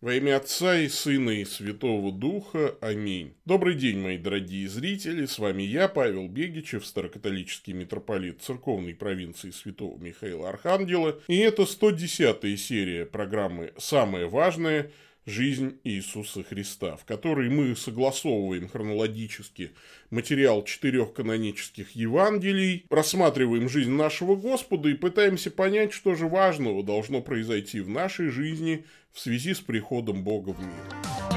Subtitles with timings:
[0.00, 2.76] Во имя Отца и Сына и Святого Духа.
[2.80, 3.34] Аминь.
[3.44, 5.26] Добрый день, мои дорогие зрители.
[5.26, 11.18] С вами я, Павел Бегичев, старокатолический митрополит церковной провинции Святого Михаила Архангела.
[11.26, 14.92] И это 110-я серия программы «Самое важное.
[15.28, 19.72] Жизнь Иисуса Христа», в которой мы согласовываем хронологически
[20.08, 27.20] материал четырех канонических Евангелий, рассматриваем жизнь нашего Господа и пытаемся понять, что же важного должно
[27.20, 31.27] произойти в нашей жизни в связи с приходом Бога в мир.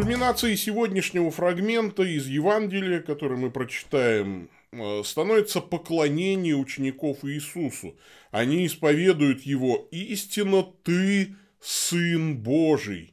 [0.00, 7.98] Кульминацией сегодняшнего фрагмента из Евангелия, который мы прочитаем, э, становится поклонение учеников Иисусу.
[8.30, 13.12] Они исповедуют его «Истинно ты Сын Божий».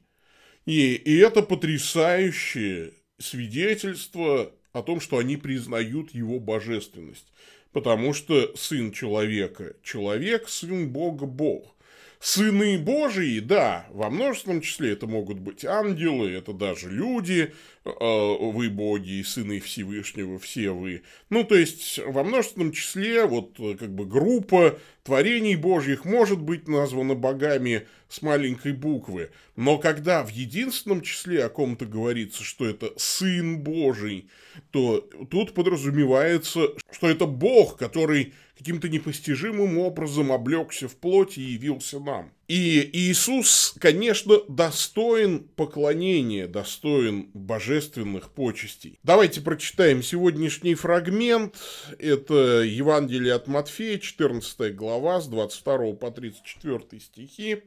[0.65, 7.27] И, и это потрясающее свидетельство о том, что они признают его божественность.
[7.73, 11.75] Потому что сын человека– человек, сын Бога– Бог.
[12.19, 17.53] Сыны Божии, да, во множественном числе это могут быть ангелы, это даже люди,
[17.85, 21.03] э, вы боги и сыны Всевышнего, все вы.
[21.29, 27.13] Ну, то есть, во множественном числе вот как бы группа творений Божьих может быть названа
[27.13, 29.29] богами с маленькой буквы.
[29.55, 34.27] Но когда в единственном числе о ком-то говорится, что это Сын Божий,
[34.71, 41.99] то тут подразумевается, что это Бог, который каким-то непостижимым образом облегся в плоть и явился
[41.99, 42.31] нам.
[42.47, 48.97] И Иисус, конечно, достоин поклонения, достоин божественных почестей.
[49.03, 51.55] Давайте прочитаем сегодняшний фрагмент.
[51.99, 57.63] Это Евангелие от Матфея, 14 глава, с 22 по 34 стихи.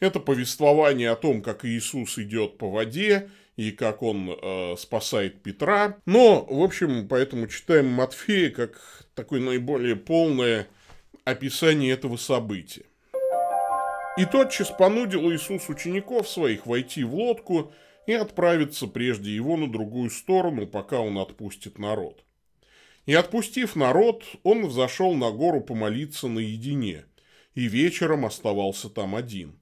[0.00, 5.96] Это повествование о том, как Иисус идет по воде и как он э, спасает Петра.
[6.06, 10.68] Но, в общем, поэтому читаем Матфея как такое наиболее полное
[11.24, 12.84] описание этого события.
[14.18, 17.72] И тотчас понудил Иисус учеников своих войти в лодку
[18.06, 22.24] и отправиться прежде его на другую сторону, пока он отпустит народ.
[23.04, 27.04] И отпустив народ, он взошел на гору помолиться наедине,
[27.54, 29.58] и вечером оставался там один.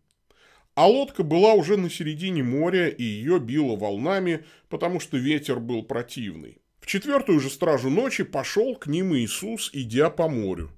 [0.75, 5.85] А лодка была уже на середине моря, и ее било волнами, потому что ветер был
[5.85, 6.59] противный.
[6.81, 10.71] В четвертую же стражу ночи пошел к ним Иисус, идя по морю.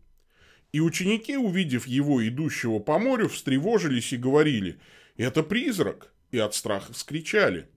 [0.72, 4.78] И ученики, увидев его, идущего по морю, встревожились и говорили
[5.16, 7.68] «Это призрак!» и от страха скричали.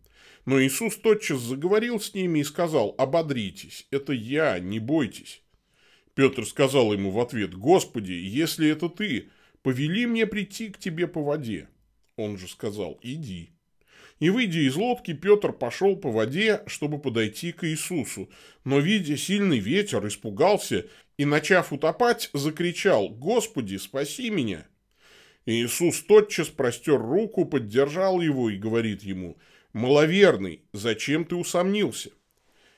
[0.45, 5.41] Но Иисус тотчас заговорил с ними и сказал «Ободритесь, это я, не бойтесь».
[6.15, 9.29] Петр сказал ему в ответ «Господи, если это ты,
[9.61, 11.69] повели мне прийти к тебе по воде».
[12.19, 13.51] Он же сказал «Иди».
[14.19, 18.29] И, выйдя из лодки, Петр пошел по воде, чтобы подойти к Иисусу,
[18.65, 20.85] но, видя сильный ветер, испугался
[21.17, 24.67] и, начав утопать, закричал «Господи, спаси меня!».
[25.45, 29.37] Иисус тотчас простер руку, поддержал его и говорит ему
[29.71, 32.09] «Маловерный, зачем ты усомнился?»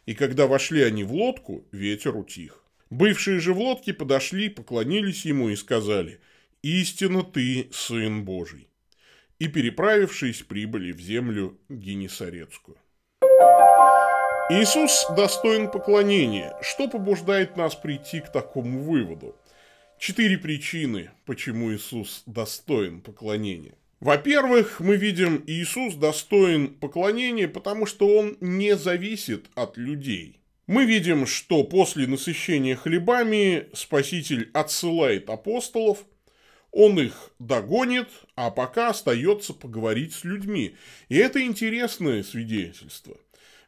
[0.05, 2.63] И когда вошли они в лодку, ветер утих.
[2.91, 6.19] Бывшие же в лодке подошли, поклонились ему и сказали
[6.61, 8.67] «Истинно ты, Сын Божий»
[9.41, 12.77] и, переправившись, прибыли в землю Генесарецкую.
[14.51, 16.55] Иисус достоин поклонения.
[16.61, 19.35] Что побуждает нас прийти к такому выводу?
[19.97, 23.73] Четыре причины, почему Иисус достоин поклонения.
[23.99, 30.39] Во-первых, мы видим, Иисус достоин поклонения, потому что Он не зависит от людей.
[30.67, 36.05] Мы видим, что после насыщения хлебами Спаситель отсылает апостолов,
[36.71, 40.75] он их догонит, а пока остается поговорить с людьми.
[41.09, 43.17] И это интересное свидетельство.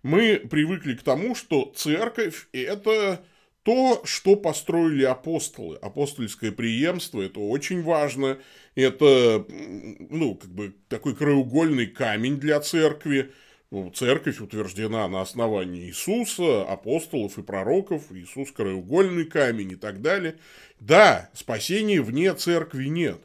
[0.04, 3.24] Мы привыкли к тому, что церковь– это
[3.64, 5.78] то, что построили апостолы.
[5.78, 8.40] Апостольское преемство– это очень важно.
[8.76, 13.32] Это, ну, как бы такой краеугольный камень для церкви.
[13.74, 20.38] Ну, церковь утверждена на основании Иисуса, апостолов и пророков, Иисус краеугольный камень и так далее.
[20.80, 23.20] Да, спасения вне церкви нет.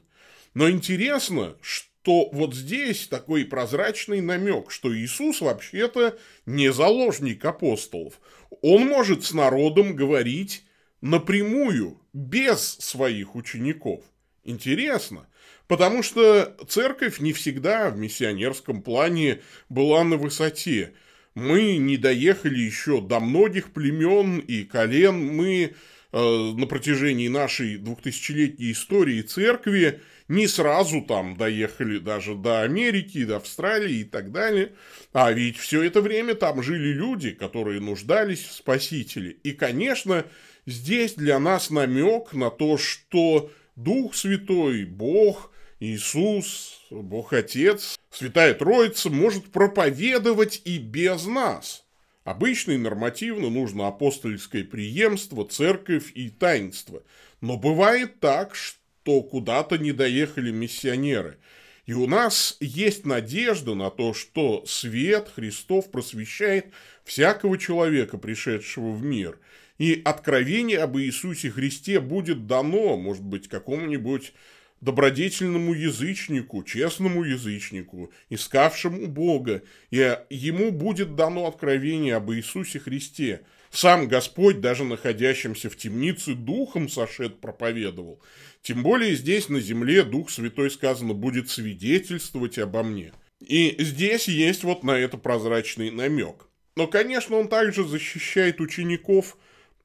[0.55, 8.19] Но интересно, что вот здесь такой прозрачный намек, что Иисус вообще-то не заложник апостолов.
[8.63, 10.65] Он может с народом говорить
[11.03, 14.03] напрямую, без своих учеников.
[14.45, 15.28] Интересно.
[15.69, 20.95] Потому что церковь не всегда в миссионерском плане была на высоте.
[21.35, 25.75] Мы не доехали еще до многих племен и колен, мы
[26.13, 33.37] э, на протяжении нашей двухтысячелетней истории церкви не сразу там доехали даже до Америки, до
[33.37, 34.73] Австралии и так далее.
[35.13, 39.33] А ведь все это время там жили люди, которые нуждались в спасителе.
[39.43, 40.25] И, конечно,
[40.67, 49.11] здесь для нас намек на то, что Дух Святой, Бог, Иисус, Бог Отец, Святая Троица
[49.11, 51.85] может проповедовать и без нас.
[52.25, 57.03] Обычно и нормативно нужно апостольское преемство, церковь и таинство.
[57.41, 61.39] Но бывает так, что куда-то не доехали миссионеры.
[61.87, 66.67] И у нас есть надежда на то, что свет Христов просвещает
[67.05, 69.39] всякого человека, пришедшего в мир.
[69.79, 74.35] И откровение об Иисусе Христе будет дано, может быть, какому-нибудь
[74.81, 84.09] добродетельному язычнику, честному язычнику, искавшему Бога, и ему будет дано откровение об Иисусе Христе– сам
[84.09, 88.21] Господь, даже находящимся в темнице, духом сошед проповедовал.
[88.63, 93.13] Тем более здесь на земле Дух Святой, сказано, будет свидетельствовать обо мне.
[93.41, 96.49] И здесь есть вот на это прозрачный намек.
[96.77, 99.37] Но, конечно, он также защищает учеников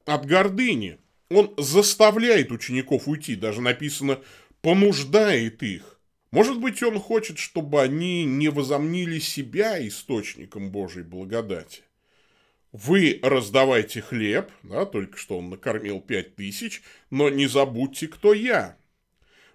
[0.06, 0.98] от гордыни.
[1.30, 4.20] Он заставляет учеников уйти, даже написано
[4.64, 6.00] «понуждает их».
[6.32, 11.82] Может быть, он хочет, чтобы они не возомнили себя источником Божьей благодати
[12.74, 18.76] вы раздавайте хлеб, да, только что он накормил пять тысяч, но не забудьте, кто я.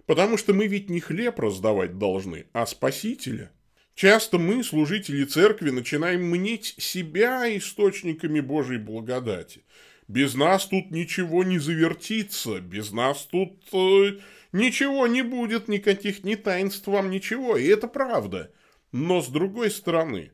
[0.06, 3.52] Потому что мы ведь не хлеб раздавать должны, а спасителя.
[3.94, 9.64] Часто мы, служители церкви, начинаем мнить себя источниками Божьей благодати.
[10.08, 14.18] Без нас тут ничего не завертится, без нас тут э,
[14.52, 18.52] ничего не будет, никаких ни таинств вам, ничего, и это правда.
[18.92, 20.32] Но с другой стороны,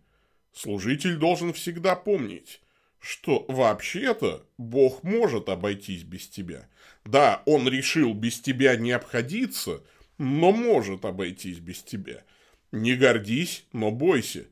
[0.53, 2.61] служитель должен всегда помнить,
[2.99, 6.69] что вообще-то Бог может обойтись без тебя.
[7.05, 9.83] Да, он решил без тебя не обходиться,
[10.19, 12.25] но может обойтись без тебя.
[12.73, 14.47] Не гордись, но бойся.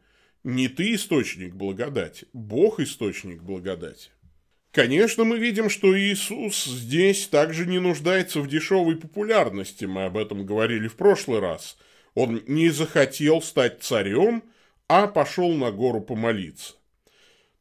[0.44, 4.10] Не ты источник благодати, Бог источник благодати.
[4.74, 10.44] Конечно, мы видим, что Иисус здесь также не нуждается в дешевой популярности, мы об этом
[10.44, 11.78] говорили в прошлый раз.
[12.14, 14.42] Он не захотел стать царем,
[14.88, 16.74] а пошел на гору помолиться.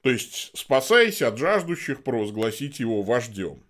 [0.01, 3.63] То есть, спасаясь от жаждущих, провозгласить его вождем.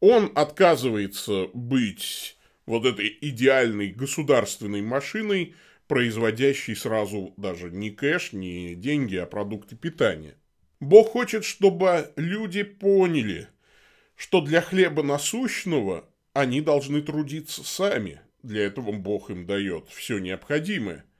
[0.00, 2.36] Он отказывается быть
[2.66, 5.54] вот этой идеальной государственной машиной,
[5.86, 10.34] производящей сразу даже не кэш, не деньги, а продукты питания.
[10.88, 13.48] Бог хочет, чтобы люди поняли,
[14.16, 18.20] что для хлеба насущного они должны трудиться сами.
[18.42, 21.04] Для этого Бог им дает все необходимое–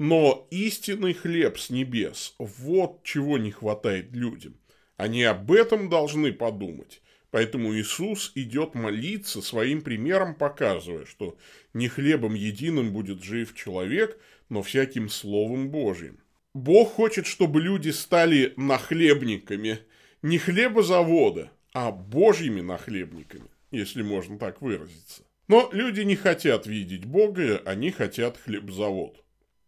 [0.00, 4.56] но истинный хлеб с небес– вот чего не хватает людям.
[4.96, 7.02] Они об этом должны подумать.
[7.30, 11.36] Поэтому Иисус идет молиться, своим примером показывая, что
[11.74, 14.18] не хлебом единым будет жив человек,
[14.48, 16.18] но всяким Словом Божьим.
[16.54, 19.80] Бог хочет, чтобы люди стали нахлебниками
[20.22, 25.22] не хлебозавода, а Божьими нахлебниками, если можно так выразиться.
[25.48, 29.22] Но люди не хотят видеть Бога, они хотят хлебзавод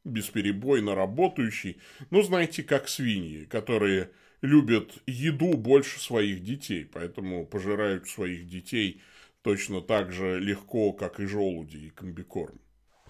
[0.04, 1.78] бесперебойно работающий,
[2.10, 9.00] ну, знаете, как свиньи, которые любят еду больше своих детей, поэтому пожирают своих детей
[9.42, 12.60] точно так же легко, как и желуди и комбикорм.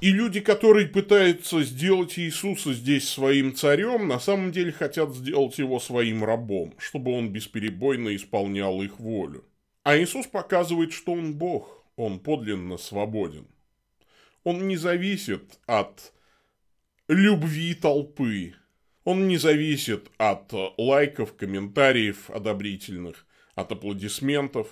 [0.03, 5.79] И люди, которые пытаются сделать Иисуса здесь своим царем, на самом деле хотят сделать его
[5.79, 9.45] своим рабом, чтобы он бесперебойно исполнял их волю.
[9.85, 13.47] А Иисус показывает, что он Бог, он подлинно свободен.
[14.43, 16.13] Он не зависит от
[17.07, 18.55] любви толпы.
[19.05, 24.67] Он не зависит от лайков, комментариев одобрительных, от аплодисментов.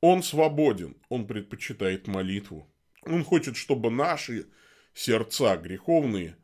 [0.00, 2.73] Он свободен, он предпочитает молитву.
[3.06, 4.46] Он хочет, чтобы наши
[4.94, 6.36] сердца греховные,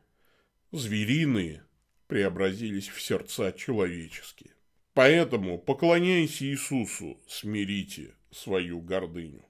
[0.71, 1.63] звериные,
[2.07, 4.51] преобразились в сердца человеческие.
[4.93, 9.45] Поэтому, поклоняясь Иисусу, смирите свою гордыню.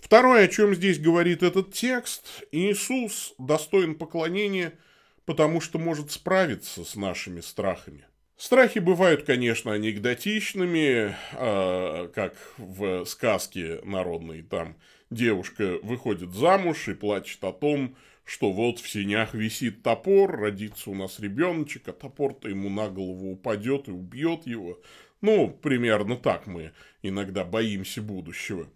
[0.00, 4.78] Второе, о чем здесь говорит этот текст, Иисус достоин поклонения,
[5.24, 8.06] потому что может справиться с нашими страхами.
[8.36, 14.76] Страхи бывают, конечно, анекдотичными, э, как в сказке народной, там
[15.10, 20.94] девушка выходит замуж и плачет о том, что вот в синях висит топор, родится у
[20.94, 24.80] нас ребеночек, а топор-то ему на голову упадет и убьет его.
[25.20, 28.68] Ну, примерно так мы иногда боимся будущего.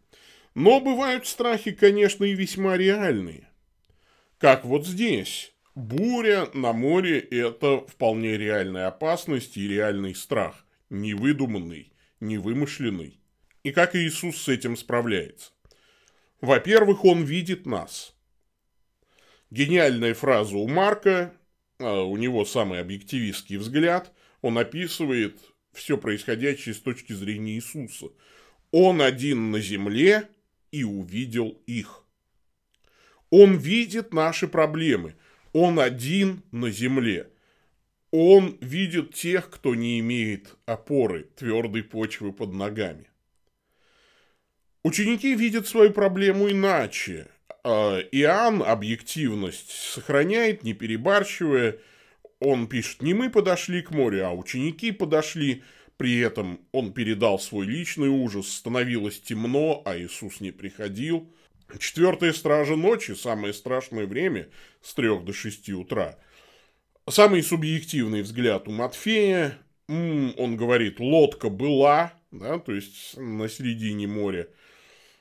[0.55, 3.49] Но бывают страхи, конечно, и весьма реальные.
[4.39, 5.53] Как вот здесь.
[5.75, 10.67] Буря на море– это вполне реальная опасность и реальный страх.
[10.91, 13.21] Не выдуманный, не вымышленный.
[13.63, 15.53] И как Иисус с этим справляется?
[16.41, 18.15] Во-первых, он видит нас.
[19.51, 21.35] Гениальная фраза у Марка,
[21.79, 25.39] а, у него самый объективистский взгляд, он описывает
[25.73, 28.09] все происходящее с точки зрения Иисуса.
[28.71, 30.29] Он один на земле
[30.71, 32.05] и увидел их.
[33.31, 35.17] Он видит наши проблемы.
[35.53, 37.31] Он один на земле.
[38.11, 43.08] Он видит тех, кто не имеет опоры, твердой почвы под ногами.
[44.83, 47.29] Ученики видят свою проблему иначе.
[47.65, 51.79] А, Иоанн объективность сохраняет, не перебарщивая.
[52.41, 55.65] Он пишет, не мы подошли к морю, а ученики подошли.
[55.97, 58.49] При этом он передал свой личный ужас.
[58.53, 61.29] Становилось темно, а Иисус не приходил.
[61.79, 64.49] Четвертая стража ночи, самое страшное время,
[64.81, 66.17] с трех до шести утра.
[67.11, 69.59] Самый субъективный взгляд у Матфея.
[69.89, 74.49] Он говорит, лодка была, да, то есть на середине моря.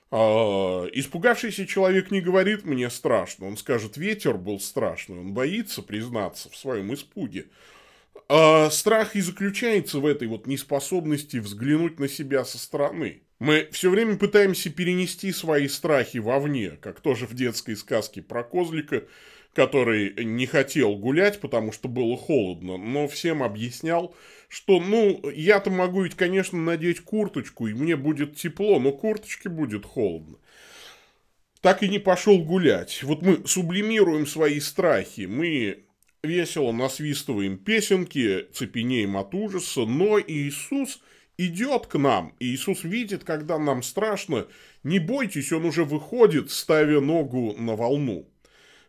[0.09, 6.49] А, испугавшийся человек не говорит «мне страшно», он скажет «ветер был страшный», он боится признаться
[6.49, 7.47] в своем испуге.
[8.29, 13.21] А страх и заключается в этой вот неспособности взглянуть на себя со стороны.
[13.39, 19.03] Мы все время пытаемся перенести свои страхи вовне, как тоже в детской сказке про козлика,
[19.53, 24.15] который не хотел гулять, потому что было холодно, но всем объяснял,
[24.47, 29.85] что, ну, я-то могу ведь, конечно, надеть курточку, и мне будет тепло, но курточке будет
[29.85, 30.37] холодно.
[31.61, 33.03] Так и не пошел гулять.
[33.03, 35.85] Вот мы сублимируем свои страхи, мы
[36.23, 41.01] весело насвистываем песенки, цепенеем от ужаса, но Иисус
[41.37, 44.47] идет к нам, и Иисус видит, когда нам страшно,
[44.83, 48.29] не бойтесь, Он уже выходит, ставя ногу на волну.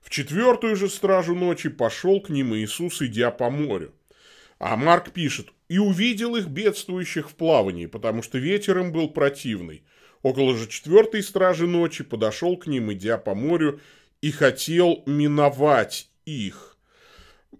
[0.00, 3.92] В четвертую же стражу ночи пошел к ним Иисус, идя по морю.
[4.58, 9.84] А Марк пишет, «И увидел их бедствующих в плавании, потому что ветер им был противный.
[10.22, 13.80] Около же четвертой стражи ночи подошел к ним, идя по морю,
[14.20, 16.76] и хотел миновать их».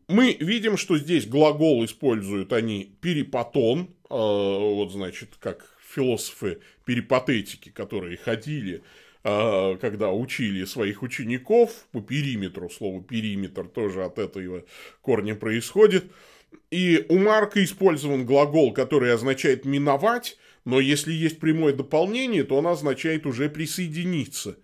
[0.09, 8.17] Мы видим, что здесь глагол используют они перипатон, э, вот значит, как философы перипатетики, которые
[8.17, 8.83] ходили
[9.25, 14.65] э, когда учили своих учеников по периметру, слово периметр тоже от этого
[15.03, 16.11] корня происходит,
[16.71, 22.67] и у Марка использован глагол, который означает «миновать», но если есть прямое дополнение, то он
[22.67, 24.59] означает уже «присоединиться».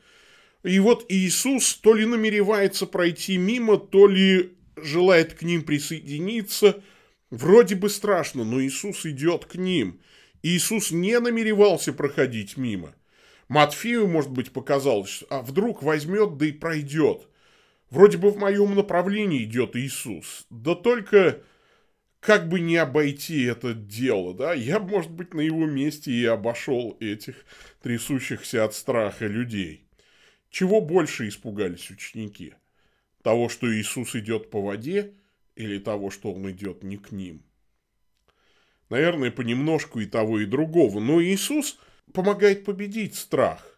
[0.62, 6.82] И вот Иисус то ли намеревается пройти мимо, то ли желает к ним присоединиться.
[7.30, 10.00] Вроде бы страшно, но Иисус идет к ним.
[10.42, 12.94] Иисус не намеревался проходить мимо.
[13.48, 17.28] Матфею, может быть, показалось, а вдруг возьмет, да и пройдет.
[17.90, 20.46] Вроде бы в моем направлении идет Иисус.
[20.48, 21.42] Да только
[22.24, 26.96] как бы не обойти это дело, да, я, может быть, на его месте и обошел
[26.98, 27.44] этих
[27.82, 29.86] трясущихся от страха людей.
[30.48, 32.54] Чего больше испугались ученики?
[33.22, 35.12] Того, что Иисус идет по воде,
[35.54, 37.42] или того, что он идет не к ним?
[38.88, 41.00] Наверное, понемножку и того, и другого.
[41.00, 41.78] Но Иисус
[42.14, 43.73] помогает победить страх.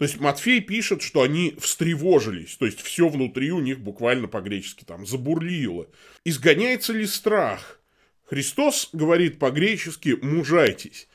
[0.00, 4.82] То есть Матфей пишет, что они встревожились, то есть все внутри у них буквально по-гречески
[4.82, 5.88] там забурлило.
[6.24, 7.82] Изгоняется ли страх?
[8.24, 11.06] Христос говорит по-гречески «мужайтесь».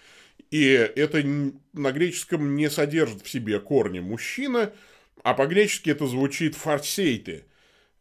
[0.51, 1.23] И это
[1.73, 4.71] на греческом не содержит в себе корня мужчина,
[5.23, 7.45] а по-гречески это звучит «фарсейте».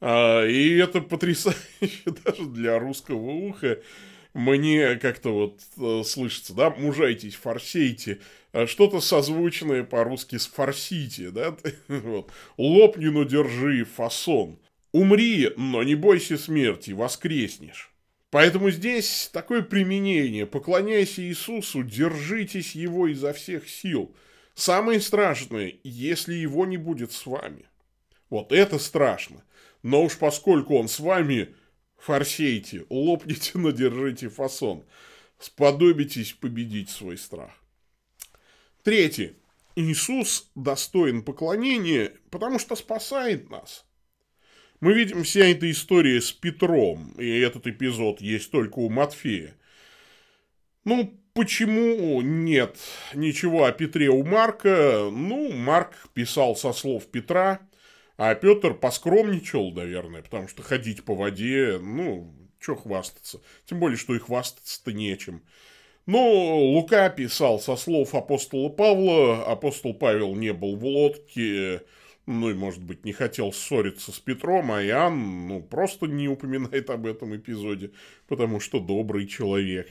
[0.02, 1.56] А, и это потрясающе
[2.26, 3.80] даже для русского уха.
[4.34, 8.18] Мне как-то вот э, слышится, да, мужайтесь, форсейте,
[8.52, 11.56] а что-то созвучное по-русски с форсите, да,
[11.88, 12.32] вот.
[12.58, 14.58] Лопни, но держи фасон.
[14.92, 17.94] Умри, но не бойся смерти, воскреснешь.
[18.30, 20.46] Поэтому здесь такое применение.
[20.46, 24.12] Поклоняйся Иисусу, держитесь Его изо всех сил.
[24.54, 27.66] Самое страшное, если Его не будет с вами.
[28.30, 29.44] Вот это страшно.
[29.84, 31.54] Но уж поскольку Он с вами,
[32.04, 34.84] форсейте, лопните, но держите фасон.
[35.38, 37.50] Сподобитесь победить свой страх.
[38.82, 39.34] Третье.
[39.76, 43.84] Иисус достоин поклонения, потому что спасает нас.
[44.80, 49.56] Мы видим вся эта история с Петром, и этот эпизод есть только у Матфея.
[50.84, 52.78] Ну, почему нет
[53.14, 55.08] ничего о Петре у Марка?
[55.10, 57.60] Ну, Марк писал со слов Петра,
[58.16, 63.40] а Петр поскромничал, наверное, потому что ходить по воде, ну, что хвастаться.
[63.66, 65.42] Тем более, что и хвастаться-то нечем.
[66.06, 71.82] Но Лука писал со слов апостола Павла, апостол Павел не был в лодке,
[72.26, 76.90] ну и, может быть, не хотел ссориться с Петром, а Иоанн, ну, просто не упоминает
[76.90, 77.90] об этом эпизоде,
[78.28, 79.88] потому что добрый человек.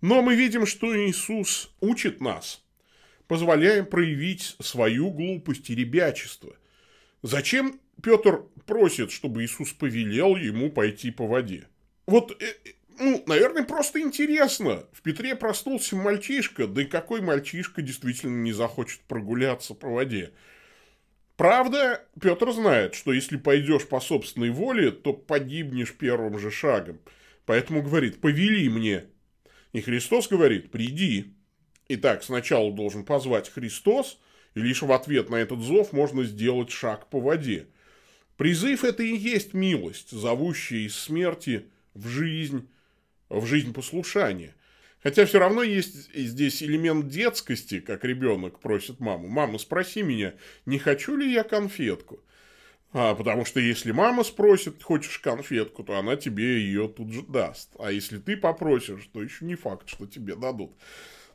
[0.00, 2.62] Но мы видим, что Иисус учит нас.
[3.26, 6.54] позволяем проявить свою глупость и ребячество.
[7.22, 11.66] Зачем Петр просит, чтобы Иисус повелел ему пойти по воде?
[12.06, 14.84] Вот, э, э, ну, наверное, просто интересно.
[14.92, 20.32] В Петре проснулся мальчишка, да и какой мальчишка действительно не захочет прогуляться по воде?
[21.36, 26.98] Правда, Петр знает, что если пойдешь по собственной воле, то погибнешь первым же шагом.
[27.46, 29.04] Поэтому говорит, повели мне.
[29.72, 31.34] И Христос говорит, приди.
[31.88, 34.18] Итак, сначала должен позвать Христос,
[34.58, 37.66] и лишь в ответ на этот зов можно сделать шаг по воде.
[38.36, 42.68] Призыв– это и есть милость, зовущая из смерти в жизнь,
[43.28, 44.54] в жизнь послушания.
[45.00, 49.28] Хотя все равно есть здесь элемент детскости, как ребенок просит маму.
[49.28, 50.34] Мама, спроси меня,
[50.66, 52.20] не хочу ли я конфетку?
[52.92, 57.70] А, потому что если мама спросит, хочешь конфетку, то она тебе ее тут же даст.
[57.78, 60.72] А если ты попросишь, то еще не факт, что тебе дадут.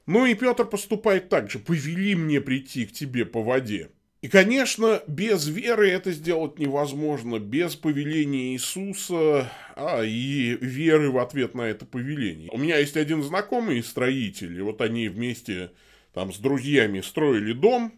[0.05, 1.59] Ну и Петр поступает так же.
[1.59, 3.89] Повели мне прийти к тебе по воде.
[4.23, 11.55] И, конечно, без веры это сделать невозможно, без повеления Иисуса а, и веры в ответ
[11.55, 12.49] на это повеление.
[12.53, 15.71] У меня есть один знакомый строитель, и вот они вместе
[16.13, 17.91] там с друзьями строили дом,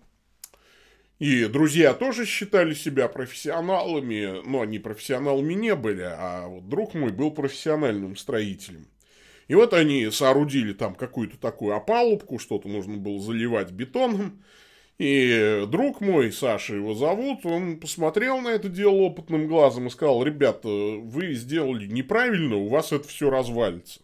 [1.20, 7.12] и друзья тоже считали себя профессионалами, но они профессионалами не были, а вот друг мой
[7.12, 8.88] был профессиональным строителем.
[9.48, 14.42] И вот они соорудили там какую-то такую опалубку, что-то нужно было заливать бетоном.
[14.98, 20.24] И друг мой, Саша его зовут, он посмотрел на это дело опытным глазом и сказал,
[20.24, 24.00] ребята, вы сделали неправильно, у вас это все развалится.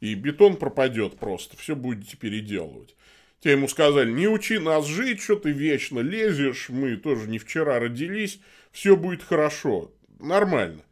[0.00, 2.96] И бетон пропадет просто, все будете переделывать.
[3.40, 7.78] Те ему сказали, не учи нас жить, что ты вечно лезешь, мы тоже не вчера
[7.78, 8.40] родились,
[8.72, 10.82] все будет хорошо, нормально.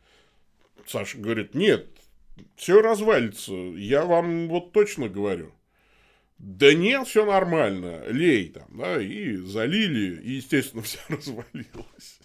[0.87, 1.89] Саша говорит, нет,
[2.57, 5.53] все развалится, я вам вот точно говорю.
[6.39, 12.21] Да нет, все нормально, лей там, да, и залили, и, естественно, все развалилось.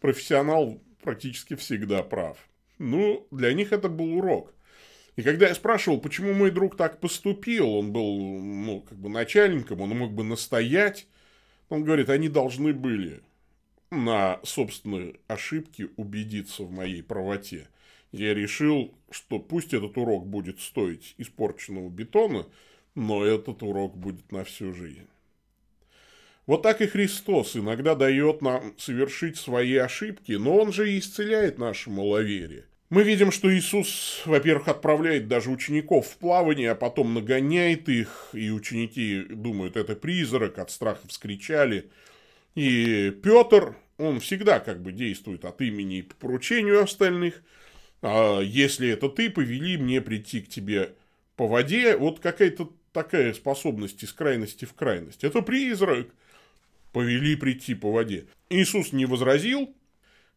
[0.00, 2.36] Профессионал практически всегда прав.
[2.78, 4.52] Ну, для них это был урок.
[5.16, 9.80] И когда я спрашивал, почему мой друг так поступил, он был, ну, как бы начальником,
[9.80, 11.06] он мог бы настоять,
[11.70, 13.22] он говорит, они должны были
[13.90, 17.68] на собственной ошибке убедиться в моей правоте
[18.12, 22.46] я решил, что пусть этот урок будет стоить испорченного бетона,
[22.94, 25.06] но этот урок будет на всю жизнь.
[26.46, 31.58] Вот так и Христос иногда дает нам совершить свои ошибки, но Он же и исцеляет
[31.58, 32.66] наше маловерие.
[32.88, 38.50] Мы видим, что Иисус, во-первых, отправляет даже учеников в плавание, а потом нагоняет их, и
[38.50, 41.90] ученики думают, это призрак, от страха вскричали.
[42.54, 47.42] И Петр, он всегда как бы действует от имени и по поручению остальных–
[48.08, 50.94] а если это ты, повели мне прийти к тебе
[51.34, 51.96] по воде.
[51.96, 55.24] Вот какая-то такая способность из крайности в крайность.
[55.24, 56.06] Это призрак.
[56.92, 58.26] Повели прийти по воде.
[58.48, 59.74] Иисус не возразил,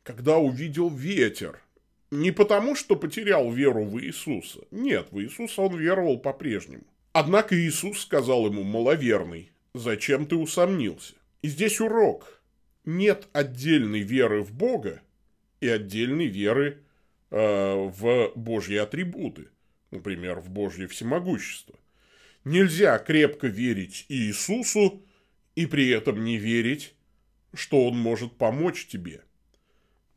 [0.02, 1.62] когда увидел ветер.
[2.10, 4.62] Не потому, что потерял веру в Иисуса.
[4.72, 6.86] Нет, в Иисуса он веровал по-прежнему.
[7.14, 11.14] Однако Иисус сказал ему, маловерный, зачем ты усомнился?
[11.44, 12.42] И здесь урок.
[12.84, 15.04] Нет отдельной веры в Бога
[15.62, 16.89] и отдельной веры Э,
[17.30, 19.50] в Божьи атрибуты,
[19.92, 21.76] например, в Божье всемогущество.
[22.44, 25.06] Нельзя крепко верить Иисусу
[25.56, 26.96] и при этом не верить,
[27.54, 29.22] что Он может помочь тебе.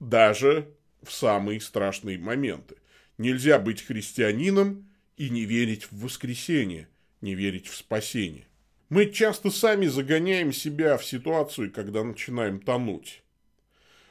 [0.00, 0.68] Даже
[1.02, 2.76] в самые страшные моменты.
[3.18, 6.88] Нельзя быть христианином и не верить в воскресение,
[7.20, 8.46] не верить в спасение.
[8.88, 13.22] Мы часто сами загоняем себя в ситуацию, когда начинаем тонуть.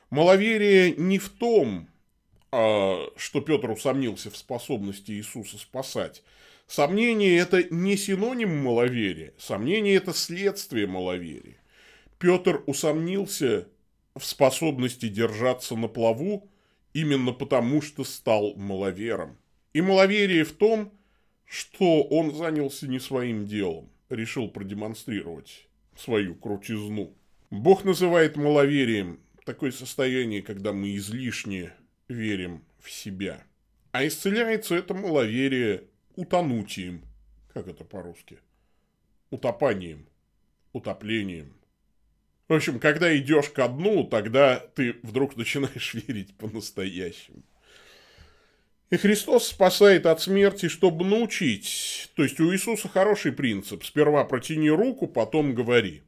[0.10, 1.88] Маловерие не в том,
[2.52, 6.22] что Петр усомнился в способности Иисуса спасать.
[6.68, 11.58] Сомнение– это не синоним маловерия, сомнение– это следствие маловерия.
[12.18, 13.68] Петр усомнился
[14.16, 16.50] в способности держаться на плаву
[16.94, 19.38] именно потому, что стал маловером.
[19.74, 20.92] И маловерие в том,
[21.46, 27.14] что он занялся не своим делом, решил продемонстрировать свою крутизну.
[27.50, 31.74] Бог называет маловерием такое состояние, когда мы излишне
[32.12, 33.44] верим в себя.
[33.92, 37.04] А исцеляется это маловерие утонутием.
[37.54, 38.40] Как это по-русски?
[39.30, 40.08] Утопанием.
[40.74, 41.54] Утоплением.
[42.48, 47.44] В общем, когда идешь ко дну, тогда ты вдруг начинаешь верить по-настоящему.
[48.90, 52.12] И Христос спасает от смерти, чтобы научить.
[52.16, 53.86] То есть у Иисуса хороший принцип.
[53.86, 56.04] Сперва протяни руку, потом говори.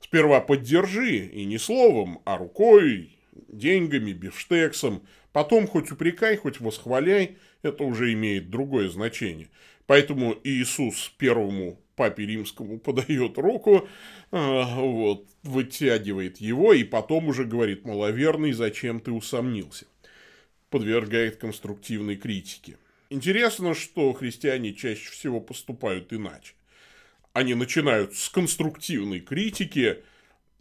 [0.00, 5.06] Сперва поддержи, и не словом, а рукой, деньгами, бифштексом.
[5.32, 9.48] Потом хоть упрекай, хоть восхваляй, это уже имеет другое значение.
[9.86, 13.88] Поэтому Иисус первому папе римскому подает руку,
[14.30, 19.86] а, вот, вытягивает его и потом уже говорит, маловерный, зачем ты усомнился?
[20.70, 22.76] Подвергает конструктивной критике.
[23.10, 26.54] Интересно, что христиане чаще всего поступают иначе.
[27.32, 30.02] Они начинают с конструктивной критики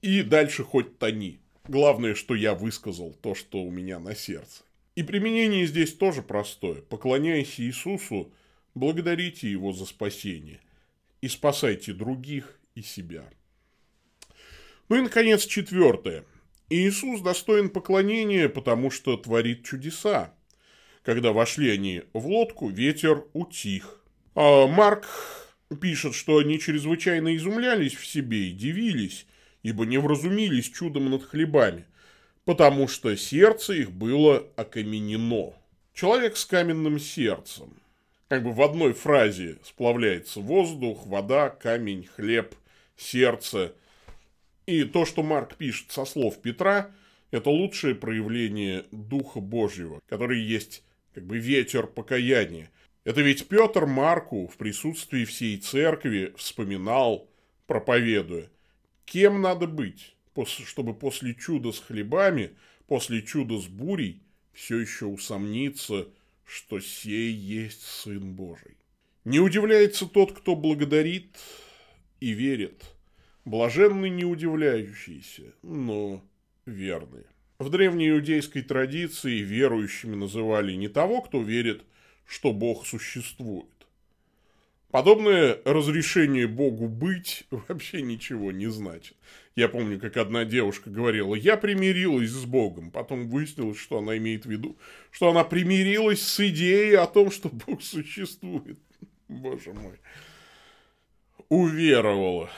[0.01, 1.39] и дальше хоть тони.
[1.67, 4.63] Главное, что я высказал то, что у меня на сердце.
[4.95, 6.82] И применение здесь тоже простое.
[6.82, 8.32] Поклоняясь Иисусу,
[8.73, 10.62] благодарите Его за спасение.
[11.21, 13.30] И спасайте других и себя.
[14.89, 16.23] Ну и, наконец, четвертое.
[16.69, 20.34] Иисус достоин поклонения, потому что творит чудеса.
[21.03, 24.03] Когда вошли они в лодку, ветер утих.
[24.36, 25.06] А Марк
[25.82, 29.25] пишет, что они чрезвычайно изумлялись в себе и дивились,
[29.67, 31.86] ибо не вразумились чудом над хлебами–
[32.47, 35.53] потому что сердце их было окаменено.
[35.93, 37.73] Человек с каменным сердцем.
[38.30, 42.56] Как бы в одной фразе сплавляется воздух, вода, камень, хлеб,
[42.95, 43.73] сердце.
[44.65, 46.89] И то, что Марк пишет со слов Петра,
[47.32, 52.71] это лучшее проявление Духа Божьего, который есть как бы ветер покаяния.
[53.03, 57.27] Это ведь Петр Марку в присутствии всей церкви вспоминал,
[57.65, 58.47] проповедуя,
[59.07, 60.13] кем надо быть
[60.45, 62.51] чтобы после чуда с хлебами,
[62.85, 64.21] после чуда с бурей,
[64.53, 66.07] все еще усомниться,
[66.45, 68.77] что сей есть Сын Божий.
[69.25, 71.37] Не удивляется тот, кто благодарит
[72.19, 72.83] и верит.
[73.45, 76.23] Блаженный не удивляющийся, но
[76.65, 77.25] верный.
[77.59, 81.83] В древней иудейской традиции верующими называли не того, кто верит,
[82.25, 83.76] что Бог существует.
[84.91, 89.17] Подобное разрешение Богу быть вообще ничего не значит.
[89.56, 92.91] Я помню, как одна девушка говорила, я примирилась с Богом.
[92.91, 94.78] Потом выяснилось, что она имеет в виду,
[95.12, 98.80] что она примирилась с идеей о том, что Бог существует.
[99.28, 100.00] Боже мой.
[101.50, 102.50] Уверовала.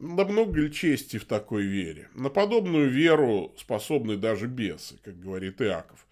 [0.00, 2.08] Да много ли чести в такой вере?
[2.14, 6.04] На подобную веру способны даже бесы, как говорит Иаков.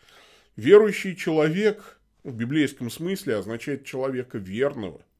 [0.54, 5.04] Верующий человек в библейском смысле означает человека верного–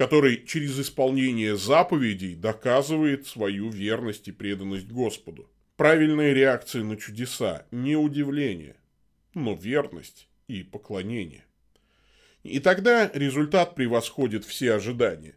[0.00, 5.50] который через исполнение заповедей доказывает свою верность и преданность Господу.
[5.76, 8.76] Правильная реакция на чудеса– не удивление,
[9.34, 11.44] но верность и поклонение.
[12.44, 15.34] И тогда результат превосходит все ожидания.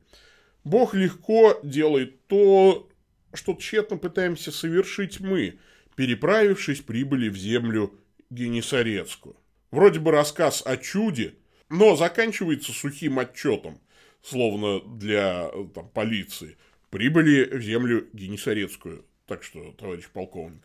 [0.63, 2.89] Бог легко делает то,
[3.33, 5.59] что тщетно пытаемся совершить мы,
[5.97, 7.99] переправившись, прибыли в землю
[8.29, 9.35] Генесарецкую.
[9.71, 11.35] Вроде бы рассказ о чуде,
[11.67, 13.81] но заканчивается сухим отчетом–
[14.23, 16.57] словно для там, полиции,
[16.89, 19.05] прибыли в землю Генесарецкую.
[19.27, 20.61] Так что, товарищ полковник.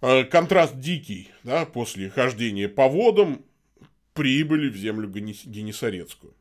[0.00, 3.44] А, контраст дикий, да, после хождения по водам
[4.14, 6.34] прибыли в землю Генесарецкую.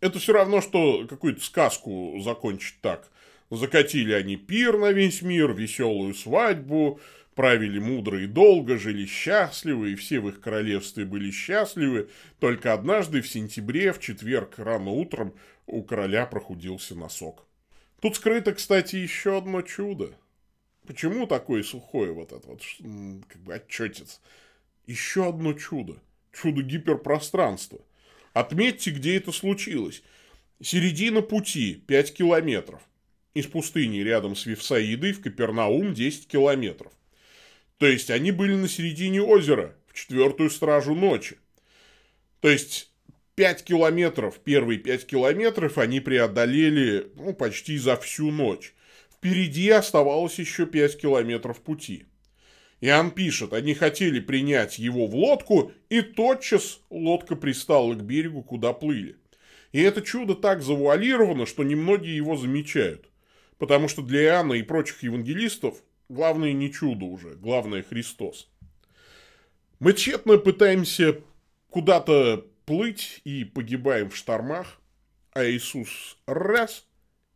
[0.00, 3.10] Это все равно, что какую-то сказку закончить так.
[3.50, 7.00] Закатили они пир на весь мир, веселую свадьбу,
[7.36, 12.08] правили мудро и долго, жили счастливы, и все в их королевстве были счастливы.
[12.40, 15.32] Только однажды в сентябре, в четверг рано утром,
[15.66, 17.46] у короля прохудился носок.
[18.00, 20.16] Тут скрыто, кстати, еще одно чудо.
[20.86, 22.62] Почему такое сухое вот это вот,
[23.28, 24.20] как бы отчетец?
[24.86, 26.00] Еще одно чудо.
[26.32, 27.80] Чудо гиперпространства.
[28.32, 30.02] Отметьте, где это случилось.
[30.62, 32.82] Середина пути 5 километров.
[33.34, 36.92] Из пустыни рядом с Вифсаидой в Капернаум 10 километров.
[37.78, 41.38] То есть они были на середине озера в четвертую стражу ночи.
[42.40, 42.92] То есть
[43.36, 48.74] 5 километров, первые 5 километров они преодолели ну, почти за всю ночь.
[49.12, 52.06] Впереди оставалось еще 5 километров пути.
[52.80, 58.72] Иоанн пишет, они хотели принять его в лодку, и тотчас лодка пристала к берегу, куда
[58.72, 59.16] плыли.
[59.72, 63.10] И это чудо так завуалировано, что немногие его замечают.
[63.58, 68.48] Потому что для Иоанна и прочих евангелистов главное не чудо уже, главное Христос.
[69.78, 71.20] Мы тщетно пытаемся
[71.68, 74.80] куда-то плыть и погибаем в штормах,
[75.32, 76.86] а Иисус раз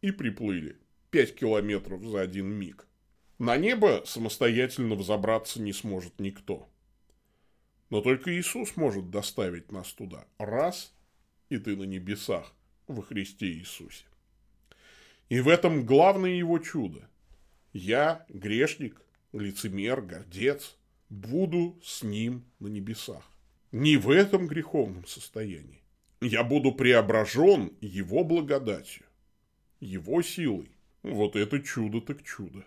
[0.03, 0.77] и приплыли.
[1.11, 2.87] Пять километров за один миг.
[3.39, 6.69] На небо самостоятельно взобраться не сможет никто.
[7.89, 10.27] Но только Иисус может доставить нас туда.
[10.39, 10.93] Раз,
[11.49, 12.53] и ты на небесах
[12.87, 14.05] во Христе Иисусе.
[15.29, 17.09] И в этом главное его чудо.
[17.73, 19.01] Я, грешник,
[19.33, 20.77] лицемер, гордец,
[21.09, 23.31] буду с ним на небесах
[23.73, 25.83] не в этом греховном состоянии.
[26.21, 29.05] Я буду преображен его благодатью,
[29.81, 30.71] его силой.
[31.03, 32.65] Вот это чудо так чудо.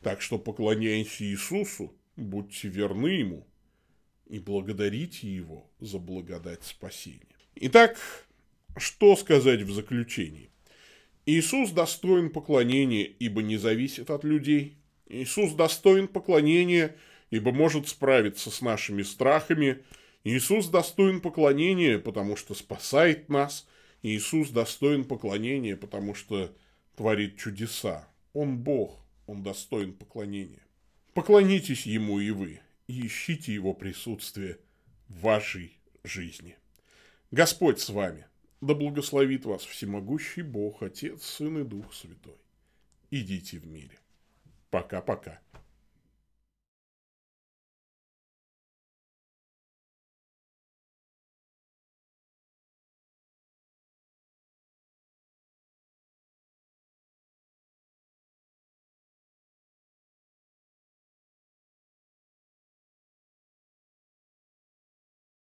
[0.00, 3.46] Так что поклоняйтесь Иисусу, будьте верны Ему
[4.26, 7.26] и благодарите Его за благодать спасения.
[7.56, 7.96] Итак,
[8.76, 10.50] что сказать в заключении?
[11.26, 14.76] Иисус достоин поклонения, ибо не зависит от людей.
[15.06, 16.96] Иисус достоин поклонения,
[17.30, 19.82] ибо может справиться с нашими страхами.
[20.24, 23.68] Иисус достоин поклонения, потому что спасает нас.
[24.02, 26.54] Иисус достоин поклонения, потому что
[26.96, 28.08] творит чудеса.
[28.32, 30.66] Он Бог, Он достоин поклонения.
[31.12, 34.58] Поклонитесь Ему и вы, и ищите Его присутствие
[35.08, 36.56] в вашей жизни.
[37.30, 38.26] Господь с вами.
[38.60, 42.38] Да благословит вас всемогущий Бог, Отец, Сын и Дух Святой.
[43.10, 43.98] Идите в мире.
[44.70, 45.40] Пока-пока.